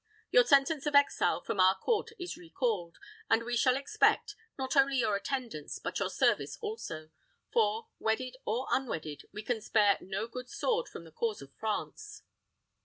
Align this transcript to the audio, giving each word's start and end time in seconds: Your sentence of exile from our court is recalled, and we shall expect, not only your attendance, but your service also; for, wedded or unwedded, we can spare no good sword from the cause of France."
Your 0.31 0.43
sentence 0.43 0.87
of 0.87 0.95
exile 0.95 1.41
from 1.41 1.59
our 1.59 1.77
court 1.77 2.09
is 2.17 2.35
recalled, 2.35 2.97
and 3.29 3.43
we 3.43 3.55
shall 3.55 3.77
expect, 3.77 4.33
not 4.57 4.75
only 4.75 4.97
your 4.97 5.15
attendance, 5.15 5.77
but 5.77 5.99
your 5.99 6.09
service 6.09 6.57
also; 6.59 7.11
for, 7.53 7.87
wedded 7.99 8.35
or 8.43 8.65
unwedded, 8.71 9.25
we 9.31 9.43
can 9.43 9.61
spare 9.61 9.99
no 10.01 10.25
good 10.27 10.49
sword 10.49 10.87
from 10.89 11.03
the 11.03 11.11
cause 11.11 11.43
of 11.43 11.53
France." 11.53 12.23